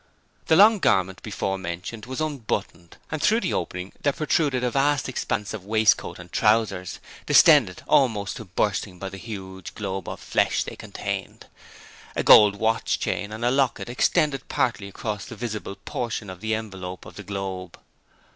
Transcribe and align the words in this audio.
The 0.47 0.55
long 0.55 0.79
garment 0.79 1.21
beforementioned 1.21 2.07
was 2.07 2.19
unbuttoned 2.21 2.97
and 3.11 3.21
through 3.21 3.41
the 3.41 3.53
opening 3.53 3.93
there 4.01 4.11
protruded 4.11 4.63
a 4.63 4.71
vast 4.71 5.07
expanse 5.07 5.53
of 5.53 5.63
waistcoat 5.63 6.17
and 6.17 6.31
trousers, 6.31 6.99
distended 7.27 7.83
almost 7.87 8.37
to 8.37 8.45
bursting 8.45 8.97
by 8.97 9.09
the 9.09 9.17
huge 9.17 9.75
globe 9.75 10.09
of 10.09 10.19
flesh 10.19 10.63
they 10.63 10.75
contained. 10.75 11.45
A 12.15 12.23
gold 12.23 12.55
watch 12.55 12.99
chain 12.99 13.29
with 13.29 13.43
a 13.43 13.51
locket 13.51 13.89
extended 13.89 14.47
partly 14.49 14.87
across 14.87 15.25
the 15.25 15.35
visible 15.35 15.75
portion 15.75 16.31
of 16.31 16.41
the 16.41 16.55
envelope 16.55 17.05
of 17.05 17.13
the 17.15 17.21
globe. 17.23 17.79